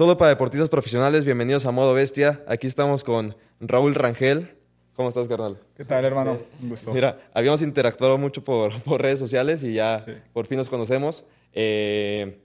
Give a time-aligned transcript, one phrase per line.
[0.00, 2.42] solo para deportistas profesionales, bienvenidos a Modo Bestia.
[2.48, 4.48] Aquí estamos con Raúl Rangel.
[4.94, 5.58] ¿Cómo estás, carnal?
[5.76, 6.38] ¿Qué tal, hermano?
[6.62, 6.90] Un gusto.
[6.94, 10.02] Mira, habíamos interactuado mucho por, por redes sociales y ya
[10.32, 11.26] por fin nos conocemos.
[11.52, 12.40] Eh,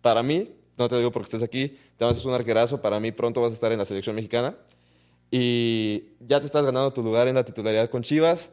[0.00, 2.80] para mí, no te digo porque estés aquí, te vas a un arquerazo.
[2.80, 4.54] Para mí, pronto vas a estar en la selección mexicana.
[5.32, 8.50] Y ya te estás ganando tu lugar en la titularidad con Chivas.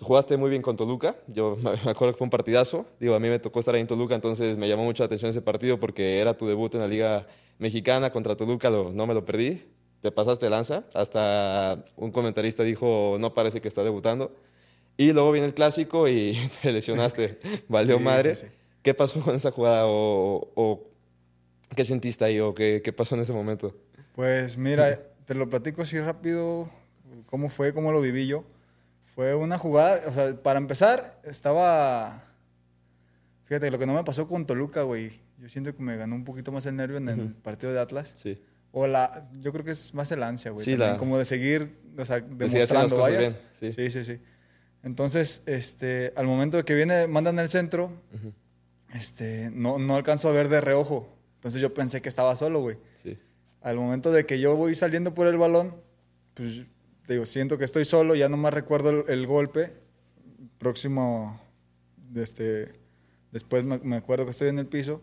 [0.00, 1.16] Jugaste muy bien con Toluca.
[1.26, 2.86] Yo me acuerdo que fue un partidazo.
[3.00, 5.30] Digo, a mí me tocó estar ahí en Toluca, entonces me llamó mucho la atención
[5.30, 7.26] ese partido porque era tu debut en la Liga
[7.58, 8.70] Mexicana contra Toluca.
[8.70, 9.62] no me lo perdí
[10.00, 10.84] te pasaste lanza.
[10.94, 14.34] Hasta un comentarista dijo, no parece que está debutando.
[14.96, 17.38] Y luego viene el clásico y te lesionaste.
[17.68, 18.36] Valió madre.
[18.82, 19.84] ¿Qué pasó con esa jugada?
[19.86, 20.88] O,
[21.74, 22.40] qué sentiste ahí?
[22.40, 23.74] ¿O qué, qué, pasó en ese momento?
[24.14, 26.70] Pues mira, te lo platico así rápido.
[27.26, 27.72] ¿Cómo fue?
[27.72, 28.44] ¿Cómo lo viví yo?
[29.18, 32.22] Fue una jugada, o sea, para empezar, estaba...
[33.46, 35.10] Fíjate, lo que no me pasó con Toluca, güey.
[35.38, 38.14] Yo siento que me ganó un poquito más el nervio en el partido de Atlas.
[38.14, 38.40] Sí.
[38.70, 40.64] O la, yo creo que es más el ansia, güey.
[40.64, 43.34] Sí, como de seguir, o sea, demostrando, vayas.
[43.58, 43.72] Sí.
[43.72, 43.90] sí.
[43.90, 44.20] sí,
[44.84, 47.90] Entonces, este, al momento de que viene, mandan el centro,
[48.94, 51.12] este, no, no alcanzo a ver de reojo.
[51.38, 52.78] Entonces yo pensé que estaba solo, güey.
[52.94, 53.18] Sí.
[53.62, 55.74] Al momento de que yo voy saliendo por el balón,
[56.34, 56.66] pues,
[57.14, 59.72] digo, siento que estoy solo, ya no más recuerdo el, golpe.
[60.58, 61.40] Próximo,
[62.14, 62.72] este,
[63.32, 65.00] después me, me acuerdo que estoy en el piso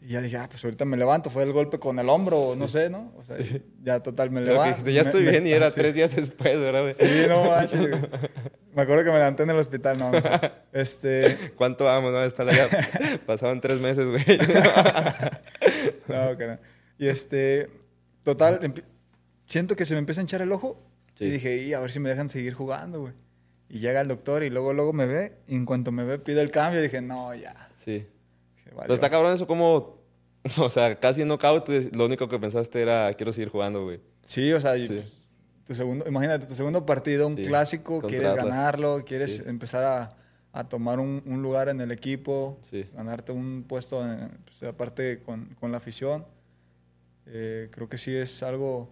[0.00, 2.68] y ya dije, ah, pues ahorita me levanto, fue el golpe con el hombro, no
[2.68, 3.12] sé, ¿no?
[3.16, 3.36] O sea,
[3.82, 4.88] ya total me levanto.
[4.88, 6.94] ya estoy bien y era tres días después, ¿verdad?
[6.96, 7.76] Sí, no, macho.
[8.74, 10.12] me acuerdo que me levanté en el hospital, no,
[10.72, 11.52] este...
[11.56, 12.22] ¿Cuánto vamos, no?
[12.22, 12.68] Está allá.
[13.26, 14.24] Pasaban tres meses, güey.
[16.06, 16.58] no, que no.
[16.96, 17.68] Y este,
[18.22, 18.72] total,
[19.46, 20.80] siento que se me empieza a hinchar el ojo.
[21.20, 23.12] Y dije, y a ver si me dejan seguir jugando, güey.
[23.68, 25.38] Y llega el doctor y luego, luego me ve.
[25.46, 26.80] Y en cuanto me ve, pide el cambio.
[26.80, 27.70] Y dije, no, ya.
[27.76, 28.06] Sí.
[28.64, 29.98] Pero está cabrón eso como...
[30.58, 34.00] O sea, casi en knockout, lo único que pensaste era, quiero seguir jugando, güey.
[34.24, 35.30] Sí, o sea, pues,
[35.64, 40.16] tu segundo, imagínate, tu segundo partido, un clásico, quieres ganarlo, quieres empezar a,
[40.52, 42.58] a tomar un, un, lugar en el equipo,
[42.94, 44.02] ganarte un puesto,
[44.44, 46.24] pues, aparte con, con, la afición.
[47.26, 48.88] Eh, creo que sí es algo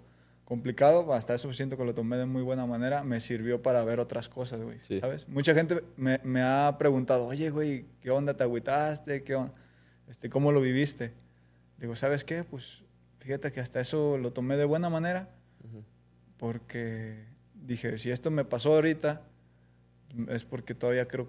[0.46, 3.98] complicado, hasta eso siento que lo tomé de muy buena manera, me sirvió para ver
[3.98, 5.28] otras cosas, güey, ¿sabes?
[5.28, 9.24] Mucha gente me, me, ha preguntado, oye, güey, ¿qué onda te agüitaste?
[9.24, 9.36] ¿Qué
[10.08, 11.12] este, ¿cómo lo viviste?
[11.78, 12.44] Digo, ¿sabes qué?
[12.44, 12.84] Pues
[13.18, 15.28] fíjate que hasta eso lo tomé de buena manera,
[16.36, 19.22] porque dije, si esto me pasó ahorita,
[20.28, 21.28] es porque todavía creo,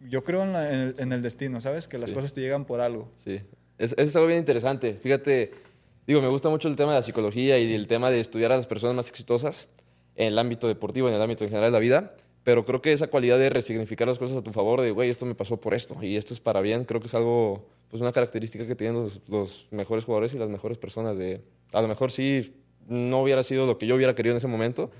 [0.00, 1.86] yo creo en, el, destino, ¿sabes?
[1.86, 3.12] Que las cosas te llegan por algo.
[3.16, 3.40] Sí,
[3.78, 4.94] es, es algo bien interesante.
[4.94, 5.52] Fíjate,
[6.06, 8.56] digo, me gusta mucho el tema de la psicología y el tema de estudiar a
[8.56, 9.68] las personas más exitosas
[10.14, 12.14] en el ámbito deportivo, en el ámbito en general de la vida
[12.46, 15.26] pero creo que esa cualidad de resignificar las cosas a tu favor, de, güey, esto
[15.26, 18.12] me pasó por esto y esto es para bien, creo que es algo, pues una
[18.12, 21.18] característica que tienen los, los, mejores jugadores y las mejores personas.
[21.18, 22.54] De, a lo mejor sí
[22.86, 24.92] no hubiera sido lo que yo hubiera querido en ese momento,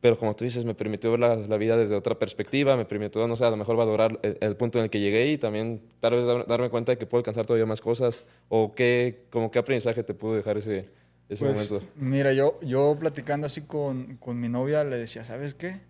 [0.00, 3.26] pero como tú dices, me permitió ver la, la vida desde otra perspectiva, me permitió,
[3.26, 6.14] no sé, a lo mejor valorar el, punto en el que llegué y también tal
[6.14, 10.04] vez darme cuenta de que puedo alcanzar todavía más cosas o qué, como qué aprendizaje
[10.04, 10.90] te pudo dejar ese,
[11.28, 11.90] ese pues, momento.
[11.96, 15.80] Mira, yo, yo platicando así con, con mi novia le decía, ¿sabes qué?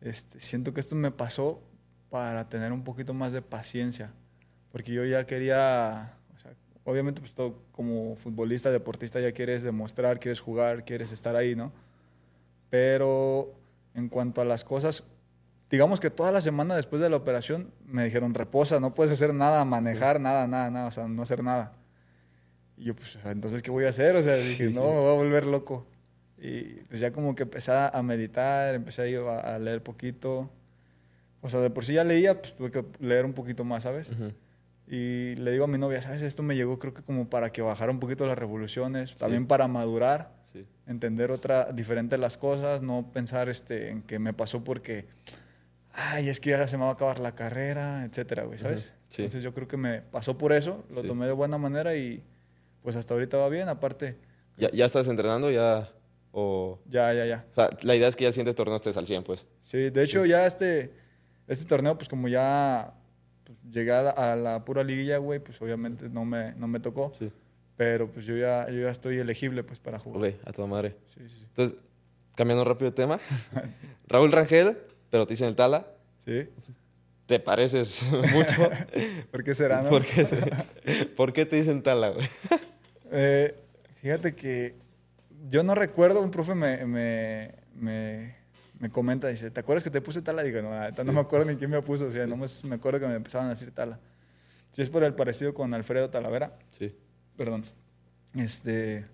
[0.00, 1.62] Este, siento que esto me pasó
[2.08, 4.12] para tener un poquito más de paciencia,
[4.72, 6.14] porque yo ya quería,
[6.82, 11.72] obviamente pues todo, como futbolista, deportista ya quieres demostrar, quieres jugar, quieres estar ahí, ¿no?
[12.70, 13.52] Pero
[13.94, 15.04] en cuanto a las cosas,
[15.68, 19.34] digamos que toda la semana después de la operación me dijeron, reposa, no puedes hacer
[19.34, 21.72] nada, manejar, nada, nada, nada, o sea, no hacer nada.
[22.76, 24.16] Y yo, pues, entonces, ¿qué voy a hacer?
[24.16, 25.86] O sea, dije, no, me voy a volver loco.
[26.38, 30.50] Y pues ya como que empecé a meditar, empecé a, a leer poquito.
[31.42, 34.10] O sea, de por sí ya leía, pues tuve que leer un poquito más, ¿sabes?
[34.92, 36.20] Y le digo a mi novia, ¿sabes?
[36.20, 39.68] Esto me llegó creo que como para que bajara un poquito las revoluciones, también para
[39.68, 40.32] madurar,
[40.88, 45.06] entender otra, diferente las cosas, no pensar este, en que me pasó porque,
[45.92, 48.92] ay, es que ya se me va a acabar la carrera, etcétera, güey, ¿sabes?
[49.10, 52.24] Entonces yo creo que me pasó por eso, lo tomé de buena manera y
[52.82, 54.18] pues hasta ahorita va bien, aparte.
[54.56, 55.52] ¿Ya, ya estás entrenando?
[55.52, 55.88] ¿Ya...?
[56.32, 57.44] O, ya, ya, ya.
[57.52, 59.46] O sea, la idea es que ya sientes torneo estés al 100, pues.
[59.62, 60.92] Sí, de hecho, ya este,
[61.48, 62.94] este torneo, pues como ya
[63.50, 67.12] pues, llegué a la, pura liguilla, güey, pues obviamente no me, no me tocó.
[67.18, 67.32] Sí.
[67.76, 70.34] Pero pues yo ya, yo ya estoy elegible, pues, para jugar.
[70.34, 70.96] Ok, a toda madre.
[71.08, 71.42] Sí, sí.
[71.42, 71.76] Entonces,
[72.36, 73.18] cambiando rápido de tema.
[74.06, 74.78] Raúl Rangel,
[75.10, 75.84] pero te dicen el Tala.
[76.24, 76.48] Sí.
[77.26, 78.70] ¿Te pareces mucho?
[79.32, 79.90] ¿Por qué será, no?
[79.90, 80.26] ¿Por qué,
[81.16, 82.28] ¿Por qué te dicen Tala, güey?
[83.12, 83.56] Eh,
[83.96, 84.76] fíjate que
[85.48, 88.36] yo no recuerdo, un profe me, me, me,
[88.80, 90.42] me, comenta, dice, ¿te acuerdas que te puse tala?
[90.42, 90.70] Digo, no,
[91.04, 93.46] no me acuerdo ni quién me puso, o sea, no me, acuerdo que me empezaban
[93.46, 94.00] a decir tala.
[94.72, 96.58] Si es por el parecido con Alfredo Talavera.
[96.70, 96.94] Sí.
[97.36, 97.64] Perdón.
[98.34, 99.06] Este,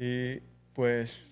[0.00, 0.40] y
[0.72, 1.26] pues,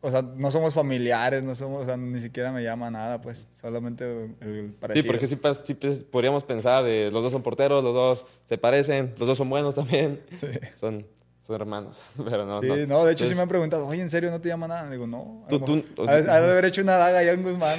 [0.00, 3.48] o sea, no somos familiares, no somos, o sea, ni siquiera me llama nada, pues,
[3.60, 4.04] solamente
[4.40, 5.02] el parecido.
[5.02, 9.28] Sí, porque sí, sí podríamos pensar, los dos son porteros, los dos se parecen, los
[9.28, 10.22] dos son buenos también.
[10.38, 10.46] Sí.
[10.74, 11.06] Son,
[11.48, 11.96] son hermanos,
[12.28, 12.60] pero no.
[12.60, 14.84] Sí, no, de hecho sí me han preguntado, oye, ¿en serio no te llama nada?
[14.84, 15.46] Le digo, no.
[15.48, 17.78] Tú, tú, de haber hecho una daga allá en Guzmán.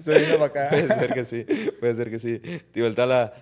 [0.00, 0.68] Se vino para acá.
[0.70, 1.46] Puede ser que sí,
[1.78, 2.40] puede ser que sí.
[2.72, 3.34] Tío, el Tala,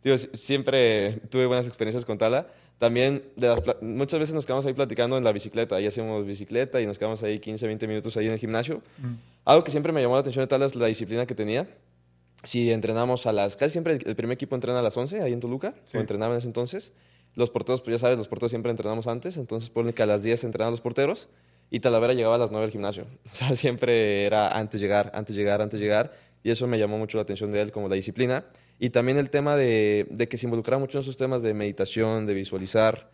[0.00, 2.46] tío, siempre tuve buenas experiencias con Tala.
[2.78, 5.76] También de las, muchas veces nos quedamos ahí platicando en la bicicleta.
[5.76, 8.82] Ahí hacíamos bicicleta y nos quedamos ahí 15, 20 minutos ahí en el gimnasio.
[8.96, 9.14] Mm.
[9.44, 11.68] Algo que siempre me llamó la atención de Tala es la disciplina que tenía.
[12.44, 13.56] Si entrenamos a las...
[13.56, 16.38] Casi siempre el primer equipo entrena a las 11 ahí en Toluca, o entrenaba en
[16.38, 16.94] ese entonces.
[17.34, 20.22] Los porteros, pues ya sabes, los porteros siempre entrenamos antes, entonces ponen que a las
[20.22, 21.28] 10 entrenan los porteros
[21.70, 23.06] y Talavera llegaba a las 9 al gimnasio.
[23.32, 26.12] O sea, siempre era antes llegar, antes llegar, antes llegar.
[26.44, 28.44] Y eso me llamó mucho la atención de él, como la disciplina.
[28.78, 32.26] Y también el tema de, de que se involucraba mucho en esos temas de meditación,
[32.26, 33.10] de visualizar.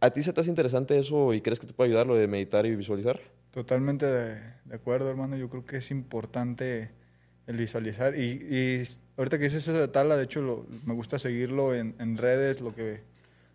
[0.00, 2.26] ¿A ti se te hace interesante eso y crees que te puede ayudar lo de
[2.26, 3.20] meditar y visualizar?
[3.52, 5.36] Totalmente de, de acuerdo, hermano.
[5.36, 6.90] Yo creo que es importante
[7.46, 8.18] el visualizar.
[8.18, 8.84] Y, y
[9.16, 12.74] ahorita que dices eso de Tala, de hecho me gusta seguirlo en, en, redes, lo
[12.74, 13.02] que,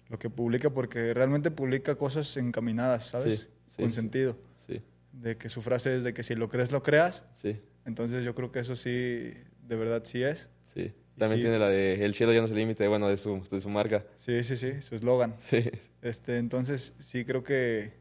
[0.10, 3.50] lo que publica, porque realmente publica cosas encaminadas, ¿sabes?
[3.76, 4.38] Con sentido.
[4.58, 4.82] Sí.
[5.12, 7.26] De que su frase es de que si lo crees, lo creas.
[7.34, 7.60] Sí.
[7.86, 9.34] Entonces yo creo que eso sí,
[9.68, 10.50] de verdad sí es.
[10.66, 10.94] Sí.
[11.18, 13.62] También tiene la de El cielo ya no es el límite, bueno, de su, de
[13.62, 14.06] su marca.
[14.16, 15.36] Sí, sí, sí, su eslogan.
[15.38, 15.70] Sí.
[16.02, 17.94] Este, entonces sí creo que,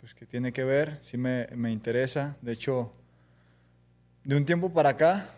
[0.00, 2.36] pues, que tiene que ver, sí me, me interesa.
[2.40, 2.94] De hecho,
[4.24, 5.28] de un tiempo para acá,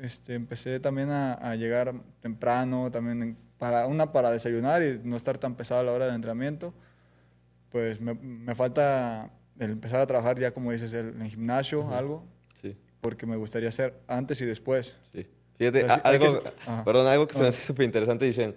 [0.00, 5.54] este, empecé también a, llegar temprano, también para, una para desayunar y no estar tan
[5.54, 6.74] pesado a la hora del entrenamiento.
[7.70, 11.88] Pues me, me falta el empezar a trabajar ya, como dices, el, en el gimnasio,
[11.94, 12.24] algo.
[12.54, 12.76] Sí.
[13.00, 14.96] Porque me gustaría hacer antes y después.
[15.12, 15.26] Sí.
[15.56, 16.42] Fíjate, algo,
[16.84, 18.24] perdón, algo que se me hace súper interesante.
[18.24, 18.56] Dicen,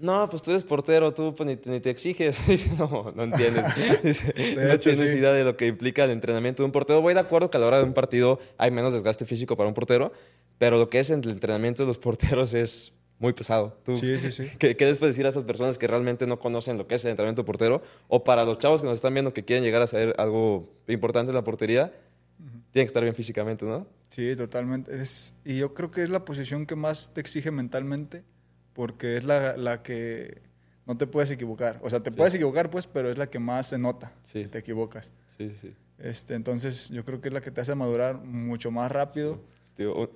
[0.00, 2.40] no, pues tú eres portero, tú pues, ni, te exiges.
[2.78, 3.64] no, no entiendes.
[4.56, 7.02] no tienes idea de lo que implica el entrenamiento de un portero.
[7.02, 9.68] Voy de acuerdo que a la hora de un partido hay menos desgaste físico para
[9.68, 10.12] un portero,
[10.56, 13.76] pero lo que es el entrenamiento de los porteros es muy pesado.
[13.96, 14.50] sí, sí, sí.
[14.58, 17.10] ¿qué, ¿qué, después decir a esas personas que realmente no conocen lo que es el
[17.10, 17.82] entrenamiento portero?
[18.08, 21.30] O para los chavos que nos están viendo que quieren llegar a saber algo importante
[21.30, 21.92] en la portería,
[22.38, 23.86] tienen que estar bien físicamente, ¿no?
[24.08, 24.94] Sí, totalmente.
[24.98, 28.24] Es, y yo creo que es la posición que más te exige mentalmente
[28.72, 30.40] porque es la, la, que
[30.86, 31.78] no te puedes equivocar.
[31.82, 34.58] O sea, te puedes equivocar, pues, pero es la que más se nota si te
[34.58, 35.12] equivocas.
[35.36, 35.74] Sí, sí.
[35.98, 39.40] Este, entonces, yo creo que es la que te hace madurar mucho más rápido.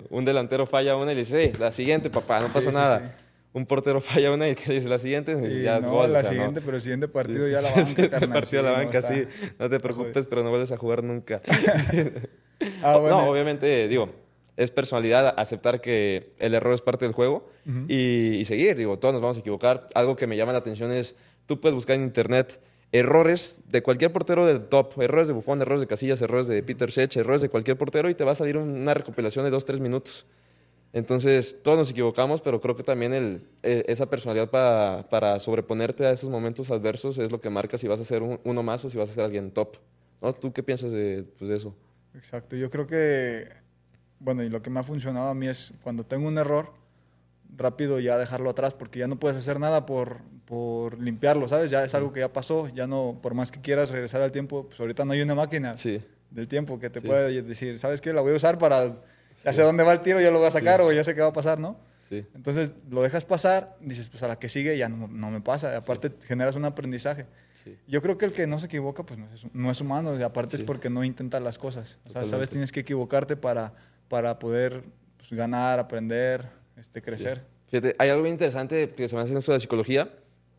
[0.09, 3.15] un, delantero falla una y le dice, la siguiente, papá, no pasa nada.
[3.53, 6.11] Un portero falla una y te dice, la siguiente, y ya es gol.
[6.11, 8.33] la siguiente, pero el siguiente partido ya la banca, carnal.
[8.33, 9.27] partido la banca, sí.
[9.59, 11.41] No te preocupes, pero no vuelves a jugar nunca.
[12.83, 13.21] ah, bueno.
[13.21, 14.09] No, obviamente, digo,
[14.57, 17.49] es personalidad aceptar que el error es parte del juego
[17.87, 18.77] y, seguir.
[18.77, 19.87] Digo, todos nos vamos a equivocar.
[19.95, 21.15] Algo que me llama la atención es,
[21.45, 22.59] tú puedes buscar en internet
[22.91, 26.91] errores de cualquier portero del top, errores de Buffon, errores de Casillas, errores de Peter
[26.91, 29.81] Sech, errores de cualquier portero y te va a salir una recopilación de dos, tres
[29.81, 30.25] minutos.
[30.93, 36.05] Entonces, todos nos equivocamos, pero creo que también el, e, esa personalidad para, para, sobreponerte
[36.05, 38.89] a esos momentos adversos es lo que marca si vas a ser uno más o
[38.89, 39.75] si vas a ser alguien top.
[40.21, 40.31] ¿no?
[40.31, 41.75] ¿Tú qué piensas de, pues, de eso?
[42.13, 43.64] Exacto, yo creo que
[44.25, 46.73] bueno, y lo que me ha funcionado a mí es cuando tengo un error,
[47.55, 51.69] rápido ya dejarlo atrás, porque ya no puedes hacer nada por, por limpiarlo, ¿sabes?
[51.69, 54.65] Ya es algo que ya pasó, ya no, por más que quieras regresar al tiempo,
[54.67, 55.75] pues ahorita no hay una máquina
[56.31, 58.13] del tiempo que te puede decir, ¿sabes qué?
[58.13, 58.95] La voy a usar para,
[59.43, 61.21] ya sé dónde va el tiro, ya lo voy a sacar o ya sé qué
[61.21, 61.77] va a pasar, ¿no?
[62.09, 65.77] Entonces lo dejas pasar, dices, pues a la que sigue ya no, no me pasa,
[65.77, 67.27] aparte generas un aprendizaje.
[67.87, 70.23] Yo creo que el que no se equivoca, pues no es, no es humano, y
[70.23, 71.99] aparte es porque no intenta las cosas.
[72.05, 73.73] O sea, sabes, tienes que equivocarte para
[74.07, 74.83] para poder
[75.17, 77.45] pues, ganar, aprender, este, crecer.
[77.67, 80.09] Fíjate, hay algo bien interesante que se me hace en esto de la psicología.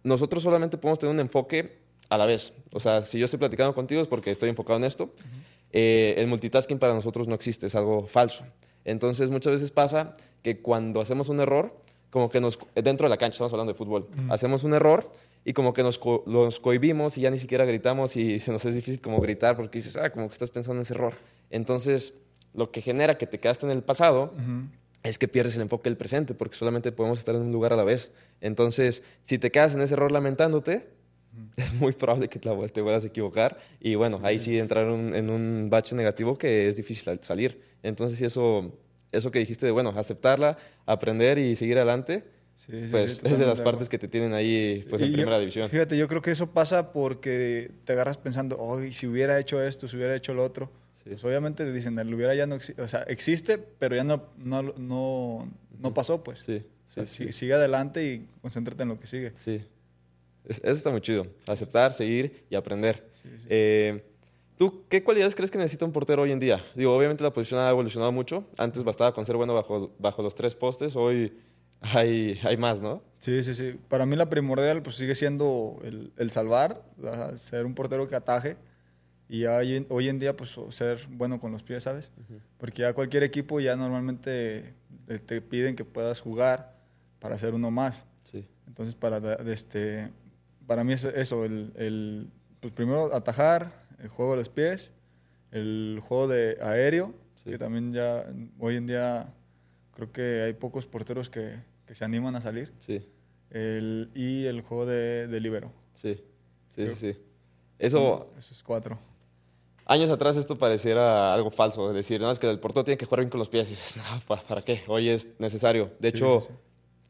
[0.02, 2.52] Nosotros solamente podemos tener un enfoque a la vez.
[2.72, 5.12] O sea, si yo estoy platicando contigo es porque estoy enfocado en esto.
[5.72, 8.44] Eh, el multitasking para nosotros no existe, es algo falso.
[8.84, 11.76] Entonces, muchas veces pasa que cuando hacemos un error,
[12.10, 15.10] como que nos, dentro de la cancha, estamos hablando de fútbol, hacemos un error
[15.44, 18.74] y como que nos, nos cohibimos y ya ni siquiera gritamos y se nos es
[18.74, 21.14] difícil como gritar porque dices, ah, como que estás pensando en ese error.
[21.50, 22.14] Entonces,
[22.56, 24.32] lo que genera que te quedaste en el pasado
[25.02, 27.76] es que pierdes el enfoque del presente, porque solamente podemos estar en un lugar a
[27.76, 28.10] la vez.
[28.40, 30.88] Entonces, si te quedas en ese error lamentándote,
[31.56, 35.30] es muy probable que te, te vuelvas a equivocar y bueno, ahí sí entrar en
[35.30, 37.60] un bache negativo que es difícil salir.
[37.82, 38.72] Entonces, eso,
[39.12, 42.24] eso que dijiste de, bueno, aceptarla, aprender y seguir adelante,
[42.90, 45.68] pues es de las partes que te tienen ahí pues, en primera división.
[45.68, 49.86] Fíjate, yo creo que eso pasa porque te agarras pensando, hoy si hubiera hecho esto,
[49.86, 50.72] si hubiera hecho lo otro
[51.10, 54.62] pues obviamente dicen, el hubiera ya no existe, o sea, existe, pero ya no, no,
[54.62, 55.48] no,
[55.78, 56.40] no pasó, pues.
[56.40, 57.32] Sí.
[57.32, 59.32] sigue adelante y concéntrate en lo que sigue.
[59.36, 59.64] Sí.
[60.44, 61.26] eso está muy chido.
[61.46, 63.04] Aceptar, seguir y aprender.
[63.48, 64.04] Eh,
[64.56, 66.64] ¿Tú qué cualidades crees que necesita un portero hoy en día?
[66.74, 68.44] Digo, obviamente la posición ha evolucionado mucho.
[68.56, 70.96] Antes bastaba con ser bueno bajo, bajo los tres postes.
[70.96, 71.36] Hoy
[71.80, 73.02] hay, hay más, ¿no?
[73.18, 73.78] Sí, sí, sí.
[73.88, 76.82] Para mí la primordial pues sigue siendo el, el salvar,
[77.36, 78.56] ser un portero que ataje
[79.28, 82.12] y hoy, hoy en día pues ser bueno con los pies, ¿sabes?
[82.58, 84.74] Porque ya cualquier equipo ya normalmente
[85.26, 86.76] te piden que puedas jugar
[87.18, 88.04] para ser uno más.
[88.24, 88.46] Sí.
[88.66, 90.10] Entonces para, este,
[90.66, 92.28] para mí es eso, el, el
[92.60, 94.92] pues primero atajar, el juego de los pies,
[95.50, 97.14] el juego de aéreo,
[97.44, 98.26] que también ya
[98.58, 99.32] hoy en día
[99.92, 102.72] creo que hay pocos porteros que, que se animan a salir.
[102.80, 103.08] Sí.
[103.50, 105.72] El, y el juego de, de libero.
[105.94, 106.22] Sí,
[106.68, 107.16] sí, sí, sí.
[107.78, 108.32] Eso...
[108.36, 108.98] Esos cuatro.
[109.88, 113.20] Años atrás esto pareciera algo falso, decir, no, es que el portero tiene que jugar
[113.20, 113.68] bien con los pies.
[113.68, 113.96] Y dices,
[114.28, 114.82] no, ¿para qué?
[114.88, 115.92] Hoy es necesario.
[116.00, 116.48] De hecho,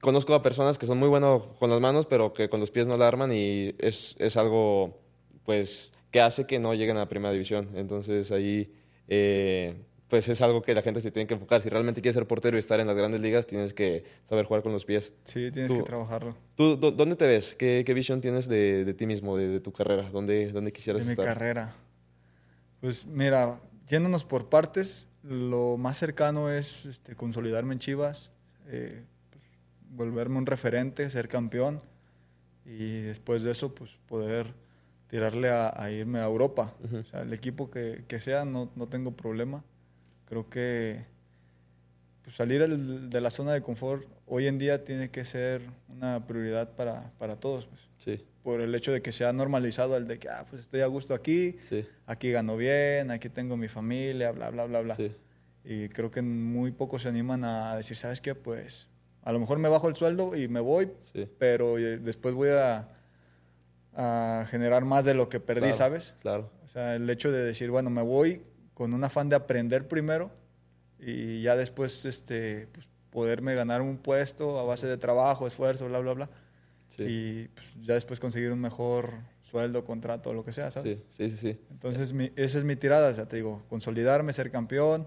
[0.01, 2.87] conozco a personas que son muy buenos con las manos, pero que con los pies
[2.87, 5.01] no la arman y es, es algo,
[5.45, 7.69] pues, que hace que no lleguen a la primera división.
[7.75, 8.71] Entonces ahí,
[9.09, 9.75] eh,
[10.09, 11.63] pues es algo que la gente se tiene que enfocar.
[11.63, 14.63] Si realmente quieres ser portero y estar en las grandes ligas, tienes que saber jugar
[14.63, 15.15] con los pies.
[15.25, 16.37] Sí, tienes que trabajarlo.
[16.55, 17.55] ¿Tú dónde te ves?
[17.59, 20.11] ¿Qué, qué visión tienes de, de, ti mismo, de, tu carrera?
[20.11, 21.25] ¿Dónde, dónde quisieras de estar?
[21.25, 21.75] De mi carrera.
[22.81, 28.31] Pues mira, yéndonos por partes, lo más cercano es este, consolidarme en Chivas,
[28.67, 29.43] eh, pues,
[29.91, 31.81] volverme un referente, ser campeón
[32.65, 34.55] y después de eso pues poder
[35.09, 36.75] tirarle a, irme a Europa.
[36.93, 39.65] O sea, el equipo que, que sea, no, no, tengo problema.
[40.27, 41.07] Creo que
[42.25, 46.75] pues, salir de la zona de confort hoy en día tiene que ser una prioridad
[46.75, 47.67] para, para todos.
[47.67, 47.81] Pues.
[47.99, 50.81] Sí por el hecho de que se ha normalizado el de que, ah, pues estoy
[50.81, 51.59] a gusto aquí,
[52.07, 54.97] aquí gano bien, aquí tengo mi familia, bla, bla, bla, bla.
[55.65, 58.37] Y creo que muy pocos se animan a decir, ¿sabes qué?
[58.37, 58.87] Pues
[59.23, 60.93] a lo mejor me bajo el sueldo y me voy,
[61.39, 62.89] pero eh, después voy a,
[63.95, 66.15] a, generar más de lo que perdí, ¿sabes?
[66.21, 66.49] Claro.
[66.65, 68.43] O sea, el hecho de decir, bueno, me voy
[68.75, 70.31] con un afán de aprender primero
[71.01, 75.99] y ya después este, pues, poderme ganar un puesto a base de trabajo, esfuerzo, bla,
[75.99, 76.31] bla, bla
[76.99, 79.11] y pues, ya después conseguir un mejor
[79.43, 80.99] sueldo, contrato, lo que sea, ¿sabes?
[81.09, 81.61] Sí, sí, sí.
[81.71, 85.07] Entonces, esa es mi tirada, ya te digo, consolidarme, ser campeón,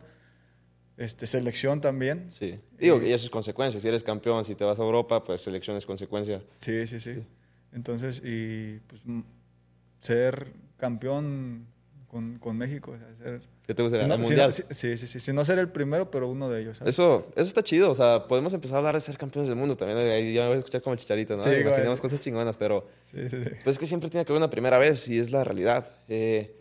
[0.98, 2.30] este, selección también.
[2.32, 5.42] Sí, digo, y eso es consecuencia, si eres campeón, si te vas a Europa, pues
[5.42, 6.44] selección es consecuencia.
[6.58, 7.24] Sí, sí, sí.
[7.72, 9.02] Entonces, y pues
[10.00, 11.68] ser campeón
[12.08, 14.12] con, con México, o sea, ser ¿Qué te gustaría?
[14.12, 14.52] ¿El mundial?
[14.52, 15.32] sí, sí, sí, sí.
[15.32, 16.82] no ser el primero, pero uno de ellos.
[16.84, 17.92] Eso, eso está chido.
[17.92, 20.00] O sea, podemos empezar a hablar de ser campeones del mundo también.
[20.00, 21.44] Ahí ya me voy a escuchar como chicharito, ¿no?
[21.44, 22.88] Sí, Imaginemos cosas chingonas, pero.
[23.04, 23.52] Sí, sí, sí.
[23.64, 25.92] Pues es que siempre tiene que haber una primera vez y es la realidad.
[26.08, 26.59] Eh,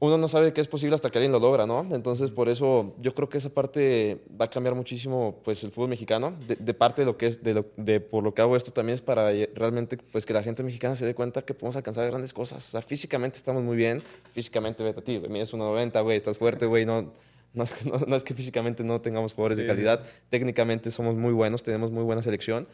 [0.00, 1.80] uno no sabe qué es posible hasta que alguien lo logra, ¿no?
[1.90, 5.88] Entonces, por eso yo creo que esa parte va a cambiar muchísimo, pues, el fútbol
[5.88, 6.36] mexicano.
[6.46, 8.94] De, parte de lo que es, de, lo, de, por lo que hago esto también
[8.94, 12.32] es para realmente, pues, que la gente mexicana se dé cuenta que podemos alcanzar grandes
[12.32, 12.68] cosas.
[12.68, 14.00] O sea, físicamente estamos muy bien.
[14.32, 17.10] Físicamente, vete a ti, güey, es 1.90, güey, estás fuerte, güey, no,
[17.54, 17.64] no,
[18.06, 20.04] no, es que físicamente no tengamos jugadores de calidad.
[20.28, 22.68] Técnicamente somos muy buenos, tenemos muy buena selección.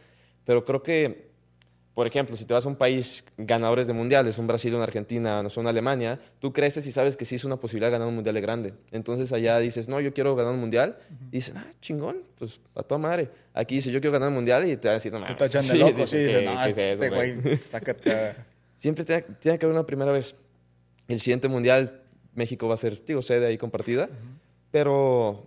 [0.45, 1.34] Pero creo que
[1.95, 5.41] por ejemplo, si te vas a un país ganadores de mundiales, un Brasil, una Argentina,
[5.45, 8.17] no sé, una Alemania, tú creces y sabes que sí es una posibilidad ganar un
[8.17, 8.75] mundial de grande.
[8.91, 10.99] Entonces allá dices, no, yo quiero ganar un mundial.
[11.31, 13.31] Y dicen, ah, chingón, pues a toda madre.
[13.53, 15.37] Aquí dices, yo quiero ganar un mundial y te van a decir, no mames.
[15.37, 18.35] Te echan de loco, sí, dices, no, este güey, sácate.
[18.75, 20.35] Siempre tiene, tiene, que haber una primera vez.
[21.07, 22.03] El siguiente mundial,
[22.35, 24.09] México va a ser, digo, sede ahí compartida.
[24.73, 25.47] Pero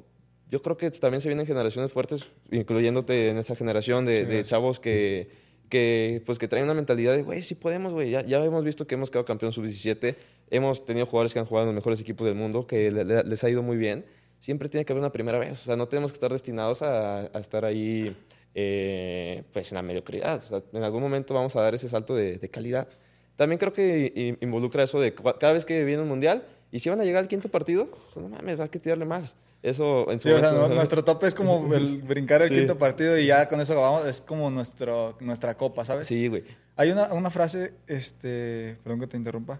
[0.49, 4.79] yo creo que también se vienen generaciones fuertes, incluyéndote en esa generación de, de chavos
[4.79, 8.09] que que, pues, que traen una mentalidad de, güey, sí podemos, güey.
[8.11, 10.15] Ya, ya hemos visto que hemos quedado campeón sub-17.
[10.49, 13.49] Hemos tenido jugadores que han jugado en los mejores equipos del mundo, que les ha
[13.49, 14.05] ido muy bien.
[14.39, 15.61] Siempre tiene que haber una primera vez.
[15.61, 18.15] O sea, no tenemos que estar destinados a, a estar ahí,
[18.55, 20.37] eh, pues, en la mediocridad.
[20.37, 22.87] O sea, en algún momento vamos a dar ese salto de, de calidad.
[23.35, 26.99] También creo que involucra eso de cada vez que viene un mundial, y si van
[27.01, 29.35] a llegar al quinto partido, pues, no mames, a que tirarle más.
[29.63, 33.17] Eso en su sí, o sea, nuestro tope es como el brincar el quinto partido
[33.17, 36.07] y ya con eso acabamos, es como nuestro, nuestra copa, ¿sabes?
[36.07, 36.43] Sí, güey.
[36.75, 39.59] Hay una, una frase, este, perdón que te interrumpa,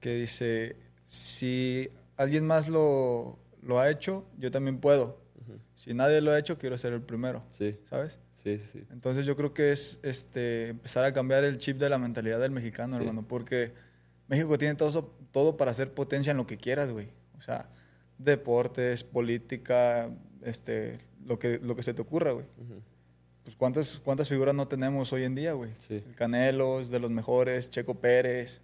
[0.00, 5.18] que dice, si alguien más lo, lo ha hecho, yo también puedo.
[5.74, 7.42] Si nadie lo ha hecho, quiero ser el primero.
[7.50, 7.78] Sí.
[7.88, 8.18] ¿Sabes?
[8.34, 8.84] Sí, sí.
[8.90, 12.50] Entonces yo creo que es este, empezar a cambiar el chip de la mentalidad del
[12.50, 13.72] mexicano, hermano, porque
[14.28, 17.08] México tiene todo, todo para hacer potencia en lo que quieras, güey.
[17.36, 17.68] O sea,
[18.18, 20.10] deportes, política,
[20.42, 22.46] este, lo que, lo que se te ocurra, güey.
[23.42, 25.70] Pues ¿cuántas, cuántas figuras no tenemos hoy en día, güey.
[25.88, 28.60] El Canelo es de los mejores, Checo Pérez,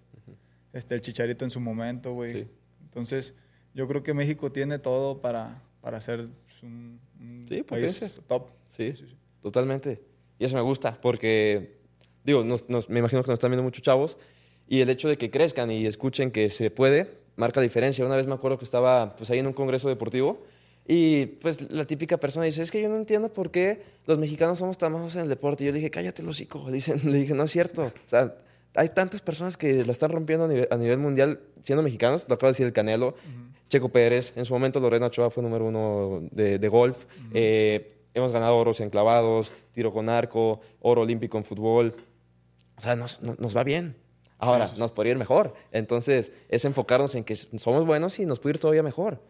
[0.72, 2.46] este, el Chicharito en su momento, güey.
[2.82, 3.34] Entonces,
[3.72, 6.28] yo creo que México tiene todo para, para ser
[6.62, 7.00] un,
[7.66, 8.50] país top.
[8.66, 8.94] Sí,
[9.40, 10.02] totalmente.
[10.38, 11.78] Y eso me gusta, porque
[12.24, 14.18] digo, me imagino que nos están viendo muchos chavos,
[14.68, 18.04] y el hecho de que crezcan y escuchen que se puede, marca diferencia.
[18.04, 20.42] Una vez me acuerdo que estaba pues, ahí en un congreso deportivo,
[20.86, 24.58] y pues la típica persona dice, es que yo no entiendo por qué los mexicanos
[24.58, 25.64] somos tan malos en el deporte.
[25.64, 26.70] Y yo le dije, cállate los hocico.
[26.70, 27.84] Dicen, le dije, no es cierto.
[27.84, 28.36] O sea,
[28.74, 32.26] hay tantas personas que la están rompiendo a nivel, mundial siendo mexicanos.
[32.28, 33.14] Lo acaba de decir el Canelo,
[33.70, 34.34] Checo Pérez.
[34.36, 37.06] En su momento Lorena Ochoa fue número uno de, golf.
[37.32, 41.94] Eh, hemos ganado oros en clavados, tiro con arco, oro olímpico en fútbol.
[42.76, 43.96] O sea, nos, nos va bien.
[44.38, 45.54] Ahora, nos podría ir mejor.
[45.72, 49.20] Entonces, es enfocarnos en que somos buenos y nos puede ir todavía mejor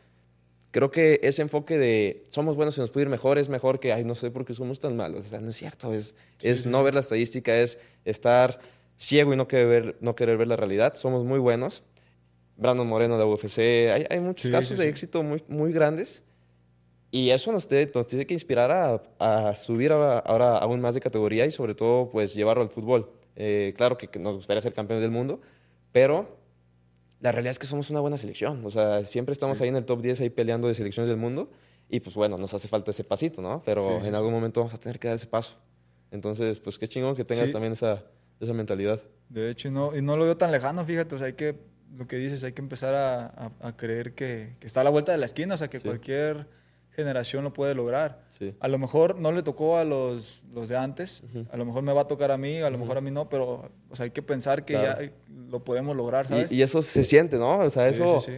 [0.75, 3.93] creo que ese enfoque de somos buenos y nos puede ir mejor es mejor que,
[3.93, 5.25] ay, no sé por qué somos tan malos.
[5.25, 5.95] O sea, no es cierto.
[5.95, 8.59] Es, es no ver la estadística, es estar
[8.97, 10.95] ciego y no querer ver, no querer ver la realidad.
[10.95, 11.85] Somos muy buenos.
[12.57, 13.59] Brandon Moreno de UFC.
[13.59, 16.25] Hay, hay muchos casos de éxito muy, muy grandes.
[17.13, 21.01] Y eso nos, nos tiene que inspirar a, a subir ahora, ahora, aún más de
[21.01, 23.13] categoría y sobre todo pues llevarlo al fútbol.
[23.37, 25.41] Eh, claro que, que nos gustaría ser campeones del mundo,
[25.93, 26.39] pero
[27.21, 28.65] la realidad es que somos una buena selección.
[28.67, 31.51] O sea, siempre estamos ahí en el top 10 ahí peleando de selecciones del mundo.
[31.89, 33.63] Y pues bueno, nos hace falta ese pasito, ¿no?
[33.65, 35.57] Pero en algún momento vamos a tener que dar ese paso.
[36.11, 38.05] Entonces, pues qué chingón que tengas también esa,
[38.41, 39.03] esa mentalidad.
[39.29, 41.15] De hecho, y no, y no lo veo tan lejano, fíjate.
[41.15, 41.59] O sea, hay que,
[41.97, 45.13] lo que dices, hay que empezar a, a, creer que, que, está a la vuelta
[45.13, 45.55] de la esquina.
[45.55, 46.47] O sea, que cualquier
[46.95, 48.25] generación lo puede lograr.
[48.61, 51.93] A lo mejor no le tocó a los, los de antes, a lo mejor me
[51.93, 54.11] va a tocar a mí, a lo mejor a mí no, pero o sea, hay
[54.11, 54.99] que pensar que ya
[55.49, 56.51] lo podemos lograr, ¿sabes?
[56.53, 57.59] Y, eso se siente, ¿no?
[57.59, 58.21] O sea, eso...
[58.21, 58.33] Sí,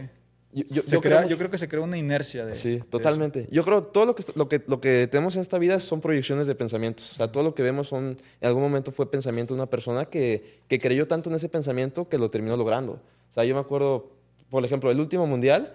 [0.53, 3.47] yo, yo, creo, yo, creo, que se crea una inercia de Sí, totalmente.
[3.51, 6.47] yo creo todo lo que, lo, que, lo que tenemos en esta vida son proyecciones
[6.47, 7.11] de pensamientos.
[7.11, 10.05] O sea, todo lo que vemos son, en algún momento fue pensamiento de una persona
[10.05, 12.93] que, que creyó tanto en ese pensamiento que lo terminó logrando.
[12.93, 14.09] O sea, yo me acuerdo,
[14.49, 15.73] por ejemplo, el último mundial,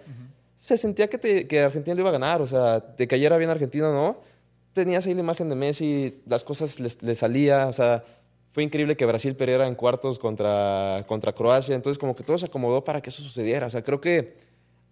[0.62, 2.40] se sentía que, te, que Argentina lo iba a ganar.
[2.40, 4.20] O sea, te cayera bien Argentina o no.
[4.72, 7.66] Tenías ahí la imagen de Messi, las cosas le salía.
[7.66, 8.04] O sea,
[8.52, 11.74] fue increíble que Brasil perdiera en cuartos contra, contra Croacia.
[11.74, 13.66] Entonces, como que todo se acomodó para que eso sucediera.
[13.66, 14.36] O sea, creo que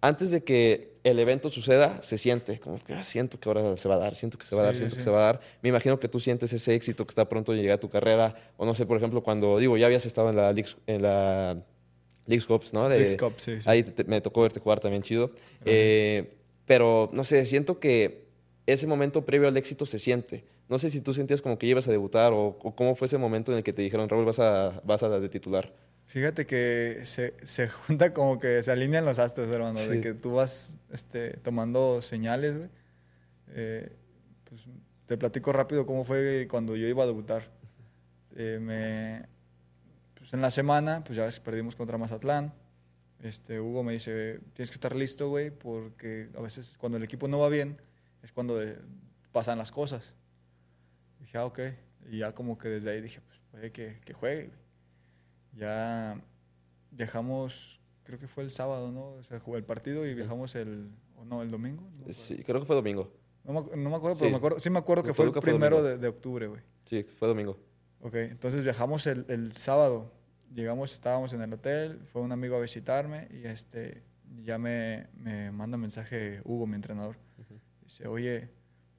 [0.01, 2.59] antes de que el evento suceda, se siente.
[2.59, 4.65] Como que ah, siento que ahora se va a dar, siento que se va a
[4.65, 5.39] dar, siento que se va a dar.
[5.61, 8.35] Me imagino que tú sientes ese éxito que está pronto de llegar a tu carrera.
[8.57, 10.53] O no sé, por ejemplo, cuando, digo, ya habías estado en la,
[10.87, 11.63] en la
[12.31, 12.89] League Cups, ¿no?
[12.89, 15.31] De, Cup, sí, Ahí me tocó verte jugar también chido.
[15.65, 16.33] Eh,
[16.65, 18.25] pero, no sé, siento que
[18.65, 20.43] ese momento previo al éxito se siente.
[20.69, 23.51] No sé si tú sentías como que ibas a debutar o, cómo fue ese momento
[23.51, 25.73] en el que te dijeron, Raúl, vas a, vas a de titular.
[26.07, 30.33] Fíjate que se, se, junta como que se alinean los astros, hermano, de que tú
[30.33, 32.69] vas este, tomando señales, güey.
[33.53, 33.91] Eh,
[34.49, 34.61] pues,
[35.05, 37.49] te platico rápido cómo fue cuando yo iba a debutar.
[38.37, 39.25] Eh, me,
[40.31, 42.53] pues en la semana, pues ya ves, perdimos contra Mazatlán.
[43.19, 47.27] Este, Hugo me dice, tienes que estar listo, güey, porque a veces cuando el equipo
[47.27, 47.81] no va bien
[48.23, 48.57] es cuando
[49.33, 50.15] pasan las cosas.
[51.19, 51.59] Dije, ah, ok.
[52.09, 54.45] Y ya como que desde ahí dije, pues puede que, que juegue.
[54.45, 54.59] Güey.
[55.57, 56.21] Ya
[56.91, 59.15] dejamos, creo que fue el sábado, ¿no?
[59.15, 61.89] O sea, jugó el partido y viajamos el, o no, el domingo.
[62.11, 63.11] sí, creo que fue domingo.
[63.43, 65.83] No me, no me acuerdo, pero me acuerdo, sí me acuerdo que fue el primero
[65.83, 66.61] de, de, octubre, güey.
[66.85, 67.59] Sí, fue domingo.
[67.99, 70.20] Ok, entonces viajamos el, el, sábado.
[70.53, 74.03] Llegamos, estábamos en el hotel, fue un amigo a visitarme y este,
[74.43, 77.17] ya me, me manda un mensaje Hugo, mi entrenador.
[77.83, 78.49] Dice, oye,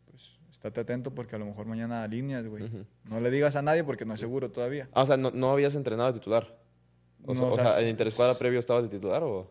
[0.06, 2.70] pues estate atento porque a lo mejor mañana alineas, güey.
[3.04, 4.88] No le digas a nadie porque no es seguro todavía.
[4.92, 6.58] Ah, o sea, no, no habías entrenado de titular.
[7.24, 9.50] O, sea, o sea, ¿en interescuadra previo estabas de titular o...?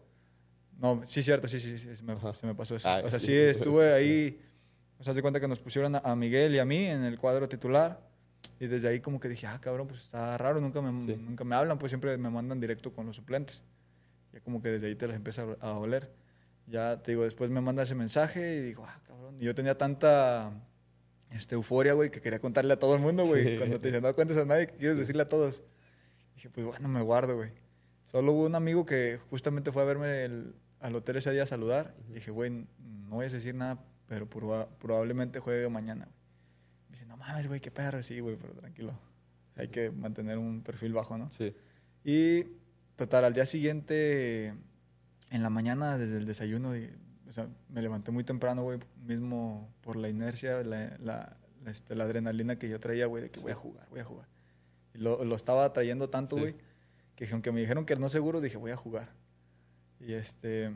[0.78, 2.90] No, sí, cierto, sí, sí, sí se, me, se me pasó eso.
[2.90, 4.42] Ah, o sea, sí, estuve ahí...
[4.98, 7.48] O sea, se cuenta que nos pusieron a Miguel y a mí en el cuadro
[7.48, 8.11] titular
[8.60, 11.56] y desde ahí como que dije, ah, cabrón, pues está raro, nunca me, nunca me
[11.56, 13.64] hablan, pues siempre me mandan directo con los suplentes.
[14.34, 16.12] Ya como que desde ahí te las empieza a oler.
[16.68, 19.36] Ya te digo, después me manda ese mensaje y digo, ah, cabrón.
[19.40, 20.52] Y yo tenía tanta
[21.32, 23.58] este, euforia, güey, que quería contarle a todo el mundo, güey.
[23.58, 25.64] Cuando te dicen, no cuentes a nadie, quieres decirle a todos.
[26.36, 27.52] Dije, pues bueno, me guardo, güey.
[28.06, 30.30] Solo hubo un amigo que justamente fue a verme
[30.80, 31.96] al hotel ese día a saludar.
[32.10, 36.21] dije, güey, no voy a decir nada, pero probablemente juegue mañana, güey
[37.22, 38.04] mames, güey, qué perro.
[38.04, 38.94] Sí, güey, pero tranquilo.
[39.56, 41.32] Hay que mantener un perfil bajo, ¿no?
[41.32, 41.56] Sí.
[42.04, 42.46] Y
[42.96, 44.54] total, al día siguiente,
[45.30, 46.74] en la mañana, desde el desayuno,
[47.28, 52.06] o sea, me levanté muy temprano, güey, mismo por la inercia, la, la, este, la
[52.06, 54.28] adrenalina que yo traía, güey, de que voy a jugar, voy a jugar.
[54.94, 56.56] Y lo, lo estaba trayendo tanto, güey,
[57.16, 59.10] que aunque me dijeron que no seguro, dije, voy a jugar.
[60.00, 60.76] Y este,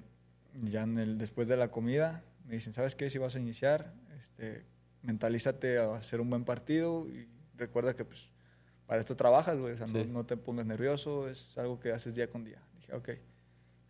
[0.64, 3.10] ya en el, después de la comida, me dicen, ¿sabes qué?
[3.10, 4.66] Si vas a iniciar, este,
[5.06, 8.30] mentalízate a hacer un buen partido y recuerda que pues
[8.86, 12.30] para esto trabajas, güey, o sea, no, te pongas nervioso, es algo que haces día
[12.30, 12.62] con día.
[12.76, 13.10] Dije, ok.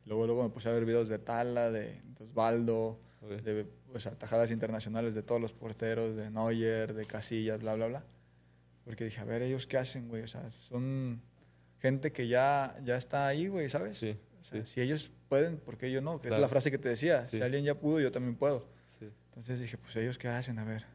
[0.05, 4.51] Luego, luego me puse a ver videos de Tala, de, Osvaldo, de o sea, tajadas
[4.51, 8.03] internacionales de todos los porteros, de Neuer, de Casillas, bla, bla, bla.
[8.85, 10.21] Porque dije, a ver, ellos qué hacen, güey.
[10.21, 11.21] O sea, son
[11.79, 13.97] gente que ya, ya está ahí, güey, ¿sabes?
[13.97, 14.73] Sí, O sea, sí.
[14.73, 16.21] si ellos pueden, ¿por qué yo no?
[16.21, 16.35] Que Claro.
[16.35, 17.25] es la frase que te decía.
[17.25, 18.69] Si alguien ya pudo, yo también puedo.
[18.85, 19.09] Sí.
[19.25, 20.85] Entonces dije, pues ellos qué hacen, a ver,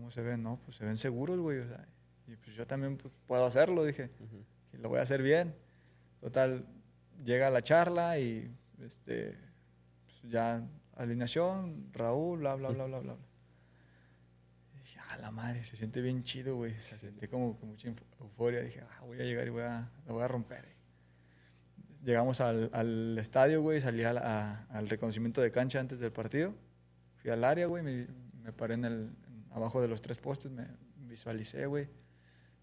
[0.00, 0.42] ¿cómo se ven?
[0.42, 1.58] No, pues se ven seguros, güey.
[1.58, 1.86] O sea,
[2.26, 4.10] y pues yo también pues, puedo hacerlo, dije.
[4.72, 5.54] Y lo voy a hacer bien.
[6.20, 6.66] Total,
[7.24, 8.50] llega la charla y
[8.82, 9.36] este,
[10.04, 13.14] pues, ya alineación, Raúl, bla, bla, bla, bla, bla.
[13.14, 13.24] bla.
[14.74, 16.72] Y dije, ah, la madre, se siente bien chido, güey.
[16.72, 18.60] Se sentí como con mucha euforia.
[18.62, 20.64] Dije, ah, voy a llegar y voy a, la voy a romper.
[22.04, 26.12] Llegamos al, al estadio, güey, salí a la- a- al reconocimiento de cancha antes del
[26.12, 26.54] partido.
[27.16, 28.06] Fui al área, güey, me,
[28.42, 29.10] me paré en el,
[29.50, 31.88] abajo de los tres postes, me visualicé, güey.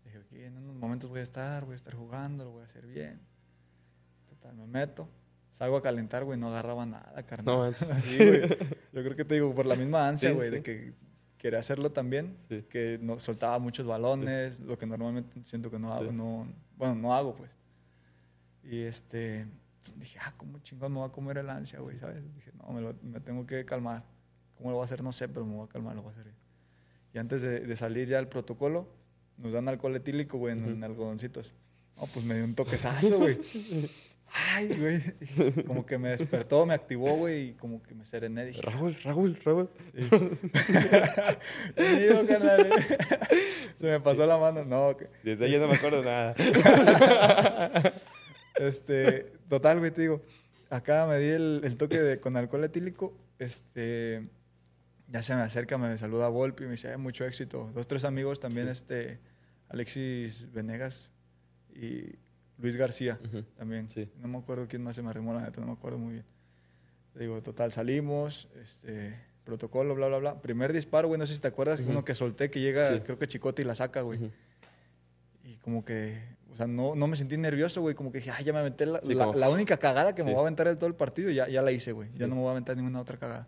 [0.05, 2.65] Dije, aquí en unos momentos voy a estar, voy a estar jugando, lo voy a
[2.65, 3.19] hacer bien.
[4.29, 5.09] Total, me meto.
[5.51, 7.55] Salgo a calentar, güey, no agarraba nada, carnal.
[7.55, 8.03] No manches.
[8.03, 8.41] Sí, güey.
[8.93, 10.55] Yo creo que te digo, por la misma ansia, Sí, güey, sí.
[10.55, 10.93] de que
[11.37, 12.63] quería hacerlo también, Sí.
[12.69, 16.15] que no, soltaba muchos balones, lo que normalmente siento que no hago, Sí.
[16.15, 16.47] no,
[16.77, 17.51] bueno, no hago, pues.
[18.63, 19.47] Y este,
[19.95, 22.21] dije, ah, ¿cómo chingón me voy a comer el ansia, güey, sabes?
[22.35, 24.03] Dije, no, me, lo- me tengo que calmar.
[24.55, 25.03] ¿Cómo lo voy a hacer?
[25.03, 26.35] No sé, pero me voy a calmar, lo voy a hacer bien.
[27.17, 28.87] Y antes de, de salir ya al protocolo,
[29.39, 31.51] nos dan alcohol etílico, güey, en, en algodoncitos.
[31.95, 33.39] No, pues me dio un toquezazo, güey.
[34.53, 35.63] Ay, güey.
[35.65, 38.45] Como que me despertó, me activó, güey, y como que me serené.
[38.45, 39.67] Dije, Raúl, Raúl, Raúl.
[41.75, 42.69] Bienvenido, carnal.
[43.79, 44.63] Se me pasó la mano.
[44.63, 46.35] No, que- Desde ahí no me acuerdo nada.
[48.59, 50.21] este, total, güey, te digo.
[50.69, 53.17] Acá me di el, el toque de, con alcohol etílico.
[53.39, 54.27] Este,
[55.07, 57.71] ya se me acerca, me saluda Volpi, me dice, "Eh, mucho éxito.
[57.73, 59.19] Dos, tres amigos también, este,
[59.69, 61.11] Alexis Venegas
[61.73, 62.15] y
[62.57, 63.43] Luis García Ujú.
[63.57, 63.89] también.
[63.89, 64.09] Sí.
[64.17, 66.25] No me acuerdo quién más se me arrimó, la neta, no me acuerdo muy bien.
[67.15, 70.41] Digo, total, salimos, este, protocolo, bla, bla, bla.
[70.41, 71.89] Primer disparo, güey, no sé si te acuerdas, Ujú.
[71.91, 72.99] uno que solté, que llega, Sí.
[73.01, 74.19] creo que Chicote y la saca, güey.
[74.19, 74.31] Ujú.
[75.43, 76.19] Y como que,
[76.51, 77.95] o sea, no, no me sentí nervioso, güey.
[77.95, 80.31] Como que dije, ay, ya me aventé la, Sí, la- la única cagada que me
[80.31, 82.11] voy a aventar el todo el partido, ya, ya la hice, güey.
[82.13, 83.47] Ya no me voy a aventar ninguna otra cagada.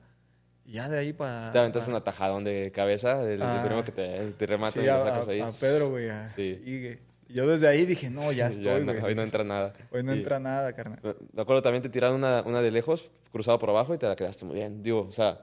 [0.72, 1.52] Ya de ahí para...
[1.52, 3.62] Te aventas un atajadón de cabeza, el, Ah.
[3.64, 5.40] primero que te, te remata Sí, y lo sacas ahí.
[5.42, 6.10] a- Pedro, güey.
[6.36, 6.62] Sí.
[6.64, 7.00] sigue.
[7.28, 9.04] Yo desde ahí dije, no, ya estoy, Ya no- güey.
[9.04, 9.74] hoy no entra nada.
[9.92, 11.00] Hoy no entra nada, carnal.
[11.34, 14.16] Me acuerdo también te tiraron una, una de lejos, cruzado por abajo y te la
[14.16, 14.82] quedaste muy bien.
[14.84, 15.42] Digo, o sea,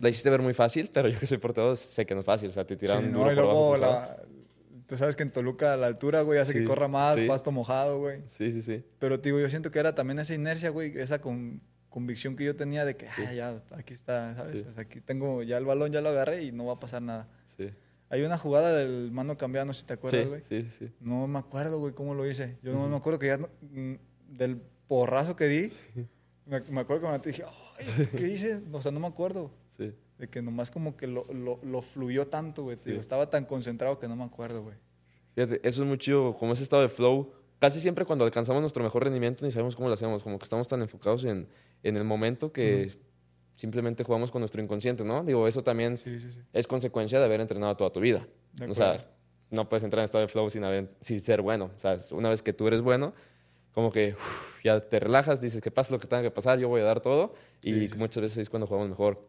[0.00, 2.48] la hiciste ver muy fácil, pero yo que soy portero sé que no es fácil.
[2.50, 3.58] O sea, te tiraron Sí, duro no, y por abajo.
[3.58, 3.92] luego cruzado.
[4.18, 4.22] la...
[4.86, 7.26] Tú sabes que en Toluca la altura, güey, hace Sí, que corra más, sí.
[7.26, 8.20] pasto mojado, güey.
[8.26, 8.84] Sí, sí, sí.
[8.98, 11.62] Pero, digo, yo siento que era también esa inercia, güey, esa con-
[11.94, 14.62] convicción que yo tenía de que, ah, ya, aquí está, ¿sabes?
[14.62, 14.66] Sí.
[14.68, 17.00] O sea, aquí tengo ya el balón, ya lo agarré y no va a pasar
[17.02, 17.28] nada.
[17.56, 17.70] Sí,
[18.10, 20.42] Hay una jugada del mano cambiado, no sé si te acuerdas, sí, güey.
[20.42, 20.92] sí, sí.
[20.98, 22.58] No me acuerdo, güey, cómo lo hice.
[22.64, 22.88] Yo no Ujú.
[22.88, 23.94] me acuerdo que ya, no- mm,
[24.28, 25.72] del porrazo que di,
[26.46, 27.44] me, me acuerdo que me dije,
[27.78, 28.60] ay, ¿qué hice?
[28.72, 29.52] O sea, no me acuerdo.
[29.68, 29.94] sí.
[30.18, 32.76] De que nomás como que lo, lo, lo fluyó tanto, güey.
[32.76, 32.92] Sí.
[32.92, 34.76] Estaba tan concentrado que no me acuerdo, güey.
[35.34, 37.32] Fíjate, eso es muy chido, como ese estado de flow.
[37.58, 40.68] Casi siempre cuando alcanzamos nuestro mejor rendimiento ni sabemos cómo lo hacemos, como que estamos
[40.68, 41.48] tan enfocados en,
[41.82, 42.92] en el momento que
[43.56, 45.22] simplemente jugamos con nuestro inconsciente, ¿no?
[45.24, 46.40] Digo, eso también Sí, sí, sí.
[46.52, 48.26] es consecuencia de haber entrenado toda tu vida.
[48.54, 48.96] De O sea,
[49.50, 51.70] no puedes entrar en estado de flow sin, haber- sin ser bueno.
[51.76, 53.14] O sea, una vez que tú eres bueno,
[53.72, 54.14] como que
[54.64, 57.00] ya te relajas, dices que pase lo que tenga que pasar, yo voy a dar
[57.00, 57.34] todo.
[57.62, 59.26] y muchas veces es cuando jugamos mejor.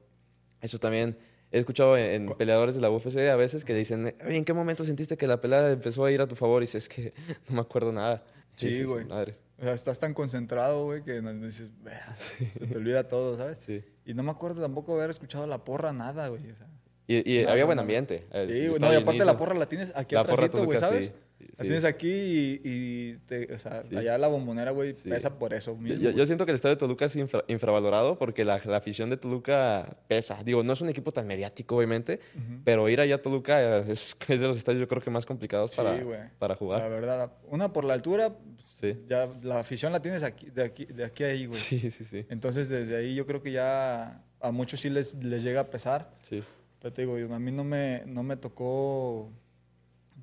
[0.61, 1.17] Eso también
[1.51, 4.53] he escuchado en, en peleadores de la UFC a veces que dicen, "Oye, ¿en qué
[4.53, 6.61] momento sentiste que la pelea empezó a ir a tu favor?
[6.61, 7.13] Y dices, es que
[7.49, 8.23] no me acuerdo nada.
[8.55, 9.05] Sí, güey.
[9.11, 13.57] O sea, estás tan concentrado, güey, que dices, "Vea", se te olvida todo, ¿sabes?
[13.59, 13.83] Sí.
[14.05, 16.51] Y no me acuerdo tampoco haber escuchado la porra, nada, güey.
[16.51, 16.67] O sea,
[17.07, 18.27] Y, y Nada, había buen ambiente.
[18.49, 18.79] Sí, güey.
[18.79, 21.07] No, y aparte la porra la tienes aquí atrásito, güey, ¿sabes?
[21.07, 21.13] sí.
[21.57, 23.95] La tienes aquí y, y te, o sea, Sí.
[23.95, 25.09] allá la bombonera, güey, Sí.
[25.09, 25.95] pesa por eso Yo, mismo.
[25.97, 26.15] yo- güey.
[26.15, 29.17] yo siento que el estadio de Toluca es infra- infravalorado porque la, la afición de
[29.17, 30.43] Toluca pesa.
[30.43, 32.61] Digo, no es un equipo tan mediático, obviamente, Ujú.
[32.63, 35.75] pero ir allá a Toluca es, es de los estadios yo creo que más complicados
[35.75, 35.97] para,
[36.39, 36.89] para La jugar.
[36.89, 38.33] verdad, una por la altura,
[38.79, 41.57] pues, ya la afición la tienes aquí, de aquí, de aquí a ahí, güey.
[41.59, 42.25] Sí, sí, sí.
[42.29, 46.11] Entonces, desde ahí yo creo que ya a muchos sí les, les llega a pesar.
[46.21, 46.43] sí.
[46.81, 49.31] Pero te digo, a mí no me, no me tocó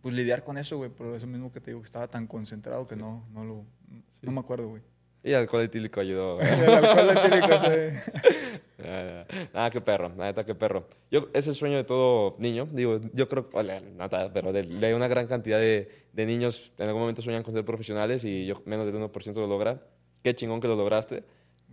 [0.03, 0.91] pues lidiar con eso, güey.
[0.91, 3.65] Por eso mismo que te digo que estaba tan concentrado que no, no lo...
[4.11, 4.21] Sí.
[4.27, 4.83] No me acuerdo, güey.
[5.25, 6.41] Y el alcohol etílico ayudó.
[6.41, 8.59] El alcohol etílico, sí.
[8.85, 10.89] Ah, ah, qué perro, neta, qué perro.
[11.09, 12.69] Yo, es el sueño de todo niño.
[12.73, 16.73] Digo, yo creo, ole, no ta- pero de, de una gran cantidad de, de niños
[16.79, 19.81] en algún momento sueñan con ser profesionales y yo menos del 1% lo logra.
[20.25, 21.23] Qué chingón que lo lograste.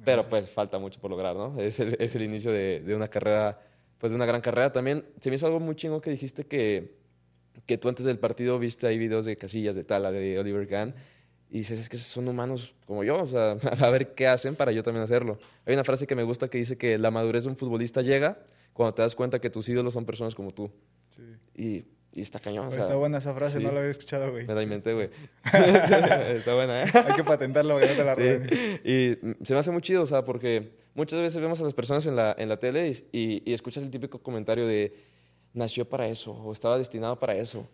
[0.05, 1.59] Pero pues falta mucho por lograr, ¿no?
[1.59, 3.59] Es el, es el inicio de, de una carrera,
[3.97, 4.71] pues de una gran carrera.
[4.71, 6.98] También se me hizo algo muy chingón que dijiste que,
[7.65, 10.93] que tú antes del partido viste ahí videos de Casillas, de Tala, de Oliver Kahn.
[11.51, 14.71] Y dices, es que son humanos como yo, o sea, a ver qué hacen para
[14.71, 15.39] yo también hacerlo.
[15.65, 18.39] Hay una frase que me gusta que dice que la madurez de un futbolista llega
[18.73, 20.71] cuando te das cuenta que tus ídolos son personas como tú.
[21.15, 21.23] Sí.
[21.55, 22.69] Y Y está cañón.
[22.71, 24.45] está buena esa frase, no la había escuchado, güey.
[24.45, 25.09] Me la inventé, güey.
[25.53, 26.91] está buena, ¿eh?
[26.93, 28.21] Hay que patentarla, güey, no te la sí.
[28.83, 32.05] Y se me hace muy chido, o sea, porque muchas veces vemos a las personas
[32.05, 34.93] en la, en la tele y, y, escuchas el típico comentario de
[35.53, 37.67] nació para eso o estaba destinado para eso.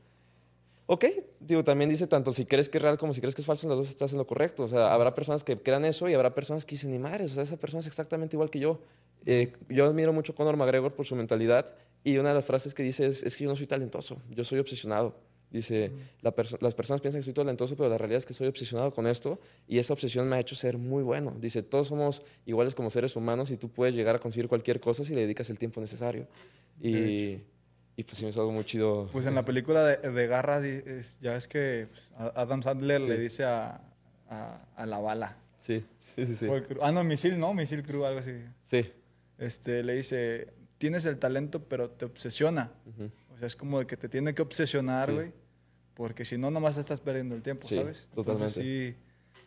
[0.88, 1.06] Ok,
[1.40, 3.68] digo, también dice tanto si crees que es real como si crees que es falso,
[3.68, 4.64] las dos estás en lo correcto.
[4.64, 7.36] O sea, habrá personas que crean eso y habrá personas que dicen, ni madres, o
[7.36, 8.80] sea, esa persona es exactamente igual que yo.
[9.26, 12.76] Eh, yo admiro mucho a Conor McGregor por su mentalidad y una de las frases
[12.76, 15.16] que dice es, es que yo no soy talentoso, yo soy obsesionado.
[15.50, 19.08] Dice, las personas piensan que soy talentoso, pero la realidad es que soy obsesionado con
[19.08, 21.34] esto y esa obsesión me ha hecho ser muy bueno.
[21.40, 25.06] Dice, todos somos iguales como seres humanos y tú puedes llegar a conseguir cualquier cosa
[25.06, 26.28] si le dedicas el tiempo necesario.
[26.82, 27.40] Y,
[27.98, 29.10] y pues sí me algo muy chido.
[29.12, 30.62] Pues en la película de, de Garra,
[31.22, 33.82] ya es que pues, Adam Sandler le dice a,
[34.28, 35.38] a, la bala.
[35.58, 36.36] Sí, sí, sí.
[36.36, 36.48] sí.
[36.82, 37.54] ah, no, misil, ¿no?
[37.54, 38.34] Misil crew, algo así.
[38.64, 38.92] Sí
[39.38, 42.72] este, le dice, tienes el talento, pero te obsesiona.
[43.34, 45.34] O sea, es como de que te tiene que obsesionar, güey.
[45.94, 48.08] Porque si no, nomás estás perdiendo el tiempo, ¿sabes?
[48.14, 48.62] Totalmente.
[48.62, 48.96] sí,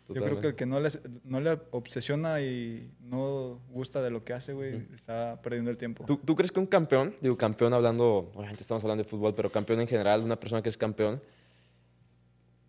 [0.09, 0.89] yo creo que el que no le,
[1.25, 6.05] no le obsesiona y no gusta de lo que hace, güey, está perdiendo el tiempo.
[6.07, 9.51] ¿Tú, ¿Tú, crees que un campeón, digo campeón hablando, obviamente estamos hablando de fútbol, pero
[9.51, 11.21] campeón en general, una persona que es campeón,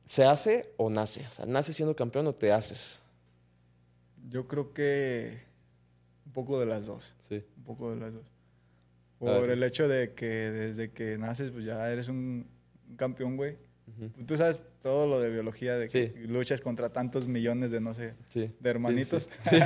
[0.05, 1.25] ¿se hace o nace?
[1.27, 3.01] O sea, ¿nace siendo campeón o te haces?
[4.27, 5.49] Yo creo que
[6.25, 7.15] un poco de las dos.
[7.19, 7.43] Sí.
[7.57, 8.25] Un poco de las dos.
[9.17, 12.47] Por el hecho de que desde que naces, pues ya eres un,
[12.95, 13.57] campeón, güey.
[14.25, 18.13] Tú sabes todo lo de biología, de que luchas contra tantos millones de, no sé,
[18.33, 19.29] de hermanitos.
[19.49, 19.59] Sí,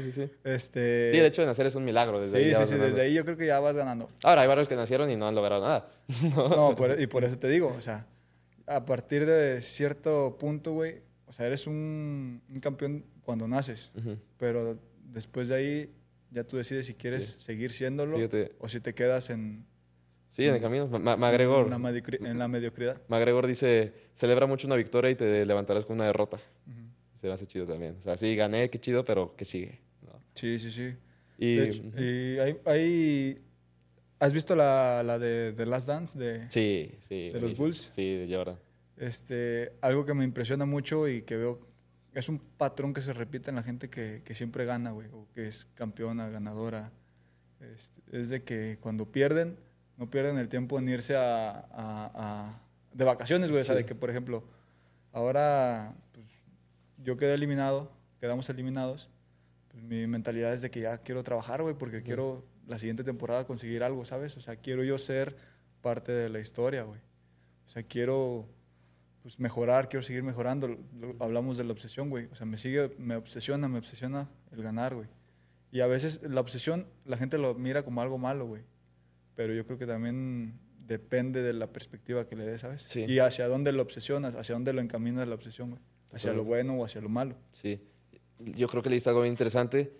[0.00, 0.30] sí, sí.
[0.44, 1.10] este...
[1.12, 2.20] sí, el hecho de nacer es un milagro.
[2.20, 4.08] Desde ahí sí, sí, desde ahí yo creo que ya vas ganando.
[4.22, 5.86] Ahora, hay varios que nacieron y no han logrado nada.
[6.34, 8.06] no, y por eso te digo, o sea,
[8.66, 13.92] a partir de cierto punto, güey, o sea, eres un, campeón cuando naces,
[14.36, 15.90] pero después de ahí
[16.30, 18.18] ya tú decides si quieres seguir siéndolo
[18.58, 19.66] o si te quedas en...
[20.30, 20.86] Sí, en el camino.
[20.86, 21.66] McGregor.
[21.66, 23.02] En la, mediocridad.
[23.08, 26.38] McGregor dice, celebra mucho una victoria y te levantarás con una derrota.
[27.20, 27.96] Se me hace chido también.
[27.98, 29.80] O sea, sí, gané, qué chido, pero que sigue.
[30.34, 30.94] Sí, sí, sí.
[31.36, 31.58] Y,
[32.38, 33.42] hay,
[34.20, 36.18] ¿Has visto la, la de The Last Dance?
[36.18, 37.30] De, sí, sí.
[37.30, 37.90] De los Bulls.
[37.94, 38.58] Sí, de Jordan.
[38.96, 41.70] Este, algo que me impresiona mucho y que veo
[42.14, 45.26] es un patrón que se repite en la gente que, que siempre gana, güey, o
[45.34, 46.92] que es campeona, ganadora.
[48.12, 49.58] Es, de que cuando pierden,
[50.00, 52.58] no pierden el tiempo en irse a, a,
[52.94, 53.60] de vacaciones, güey.
[53.60, 54.42] O sea, de que, por ejemplo,
[55.12, 56.26] ahora pues,
[56.96, 59.10] yo quedé eliminado, quedamos eliminados.
[59.68, 63.46] Pues, mi mentalidad es de que ya quiero trabajar, güey, porque quiero la siguiente temporada
[63.46, 64.38] conseguir algo, ¿sabes?
[64.38, 65.36] O sea, quiero yo ser
[65.82, 67.00] parte de la historia, güey.
[67.66, 68.48] O sea, quiero
[69.20, 70.78] pues mejorar, quiero seguir mejorando.
[71.18, 72.26] Hablamos de la obsesión, güey.
[72.32, 75.08] O sea, me sigue, me obsesiona, me obsesiona el ganar, güey.
[75.70, 78.62] Y a veces la obsesión, la gente lo mira como algo malo, güey.
[79.40, 80.52] Pero yo creo que también
[80.86, 82.82] depende de la perspectiva que le des, ¿sabes?
[82.82, 83.06] Sí.
[83.08, 85.82] Y hacia dónde lo obsesionas, hacia dónde lo encaminas la obsesión, güey.
[86.12, 87.36] Hacia lo bueno o hacia lo malo.
[87.50, 87.80] Sí.
[88.38, 89.94] Yo creo que le diste algo bien interesante.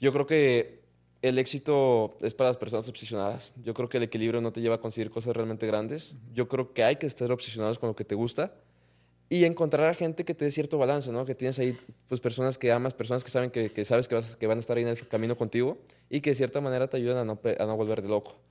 [0.00, 0.80] Yo creo que
[1.22, 3.52] el éxito es para las personas obsesionadas.
[3.62, 6.16] Yo creo que el equilibrio no te lleva a conseguir cosas realmente grandes.
[6.32, 8.52] Yo creo que hay que estar obsesionados con lo que te gusta
[9.28, 11.24] y encontrar a gente que te dé cierto balance, ¿no?
[11.24, 14.48] Que tienes ahí pues personas que amas, personas que saben que, sabes que, vas, que
[14.48, 17.18] van a estar ahí en el camino contigo y que de cierta manera te ayudan
[17.18, 18.49] a no, a no volverte loco.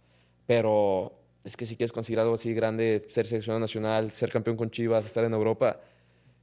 [0.49, 4.71] Pero es que si quieres conseguir algo así grande, ser seleccionado nacional, ser campeón con
[4.71, 5.79] Chivas, estar en Europa,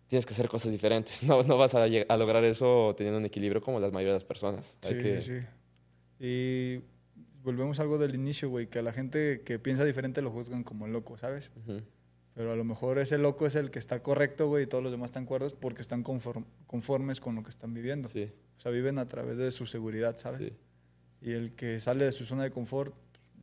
[0.07, 1.23] tienes que hacer cosas diferentes.
[1.25, 4.25] No, no vas a, a lograr eso teniendo un equilibrio como la mayoría de las
[4.25, 4.79] personas.
[4.81, 5.21] Sí, que...
[5.21, 5.41] sí.
[6.21, 6.85] Y
[7.43, 10.63] volvemos a algo del inicio, güey, que a la gente que piensa diferente lo juzgan
[10.63, 11.51] como loco, ¿sabes?
[12.35, 14.93] Pero a lo mejor ese loco es el que está correcto, güey, y todos los
[14.93, 18.07] demás están cuerdos porque están conformes con lo que están viviendo.
[18.07, 18.31] Sí.
[18.57, 20.39] O sea, viven a través de su seguridad, ¿sabes?
[20.39, 20.57] Sí.
[21.23, 22.95] Y el que sale de su zona de confort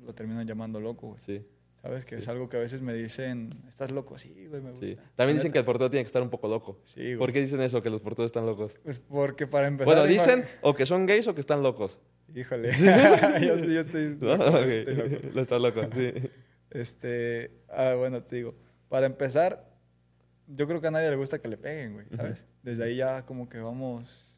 [0.04, 1.20] lo terminan llamando loco, güey.
[1.20, 1.46] Sí.
[1.82, 2.06] ¿Sabes?
[2.06, 4.18] Que es algo que a veces me dicen, ¿estás loco?
[4.18, 4.86] Sí, güey, me gusta.
[4.86, 4.98] Sí.
[5.16, 6.80] También dicen que el portero tiene que estar un poco loco.
[6.86, 7.18] Sí, güey.
[7.18, 8.80] ¿Por qué dicen eso, que los porteros están locos?
[8.84, 9.94] Pues porque para empezar...
[9.94, 12.00] Bueno, dicen o que son gays o que están locos.
[12.34, 12.72] Híjole,
[13.42, 14.18] yo, estoy...
[14.18, 14.46] Loco,
[15.34, 16.14] Lo estás loco, sí.
[16.70, 18.56] Este, ah, bueno, te digo,
[18.88, 19.70] para empezar,
[20.48, 22.48] yo creo que a nadie le gusta que le peguen, güey, ¿sabes?
[22.62, 24.33] Desde ahí ya como que vamos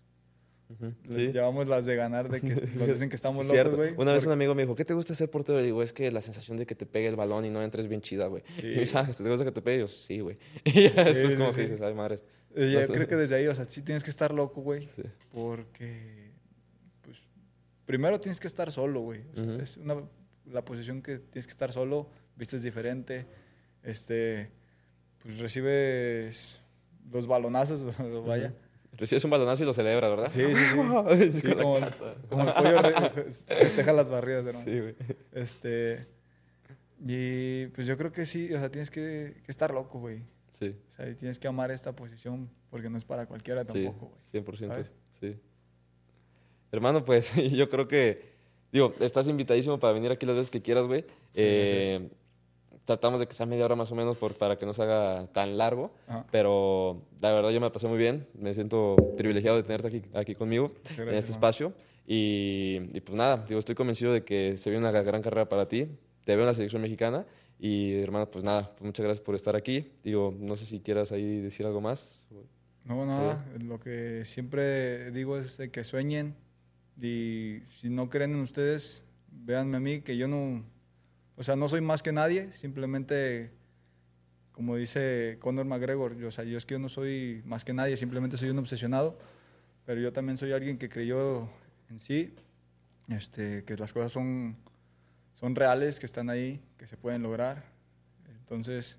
[1.10, 3.94] Llevamos las de ganar, de que nos dicen que estamos locos, güey.
[3.98, 5.60] Una vez un amigo me dijo, ¿qué te gusta ser portero?
[5.62, 7.88] Y digo, es que la sensación de que te pegue el balón y no entres
[7.88, 8.44] bien chida, güey.
[8.60, 9.78] Y me dice, ¿te gusta que te pegue?
[9.78, 10.38] Y yo, sí, güey.
[10.66, 12.24] Y ya después como que dices, ay, madres.
[12.56, 14.88] yo creo que desde ahí, o sea, sí tienes que estar loco, güey.
[15.32, 16.32] Porque,
[17.02, 17.22] pues,
[17.86, 19.22] primero tienes que estar solo, güey.
[19.62, 19.98] Es una,
[20.52, 23.26] la posición que tienes que estar solo, vistes diferente,
[23.84, 24.52] este,
[25.22, 26.60] pues recibes
[27.12, 27.84] los balonazos,
[28.26, 28.54] vaya.
[28.98, 30.30] Recibes un balonazo y lo celebras, ¿verdad?
[30.30, 31.54] Sí, sí, sí.
[31.56, 33.12] como, el pollo
[33.48, 34.64] festeja las barridas, ¿no?
[34.64, 34.96] Sí, güey.
[35.32, 36.08] Este,
[37.06, 40.24] Y pues yo creo que sí, o sea, tienes que, que estar loco, güey.
[40.54, 40.76] Sí.
[40.90, 44.22] O sea, y tienes que amar esta posición porque no es para cualquiera tampoco, güey.
[44.22, 44.68] Sí, 100%.
[44.68, 44.94] ¿Sabes?
[45.20, 45.36] Sí.
[46.72, 48.34] Hermano, pues yo creo que,
[48.72, 51.06] digo, estás invitadísimo para venir aquí las veces que quieras, güey.
[51.34, 52.10] Eh,
[52.86, 55.28] tratamos de que sea media hora más o menos por, para que no se haga
[55.34, 56.26] tan largo, Ajá.
[56.32, 58.28] pero la verdad yo me pasé muy bien.
[58.40, 61.74] Me siento privilegiado de tenerte aquí, aquí conmigo Muchas en gracias, este espacio.
[62.08, 65.68] Y, y pues nada, digo, estoy convencido de que se viene una gran carrera para
[65.68, 65.88] ti.
[66.24, 67.26] Te veo en la selección mexicana.
[67.58, 69.92] Y hermano, pues nada, pues muchas gracias por estar aquí.
[70.04, 72.28] Digo, no sé si quieras ahí decir algo más.
[72.86, 73.44] No, nada.
[73.64, 76.36] Lo que siempre digo es que sueñen
[77.02, 80.64] y si no creen en ustedes, véanme a mí, que yo no,
[81.36, 83.52] o sea, no soy más que nadie, simplemente,
[84.52, 87.74] como dice Conor McGregor, yo, o sea, yo es que yo no soy más que
[87.74, 89.18] nadie, simplemente soy un obsesionado,
[89.86, 91.50] pero yo también soy alguien que creyó
[91.90, 92.34] en sí,
[93.10, 94.56] este, que las cosas son,
[95.34, 97.64] son reales, que están ahí, que se pueden lograr.
[98.40, 98.98] Entonces,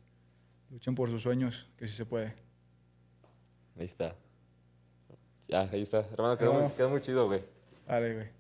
[0.71, 2.35] luchen por sus sueños, que sí se puede.
[3.79, 4.15] Ahí está.
[5.49, 6.01] Ya, ahí está.
[6.13, 6.61] Hermano, quedó, No.
[6.61, 7.43] muy, quedó muy chido, güey.
[7.87, 8.36] Dale, güey.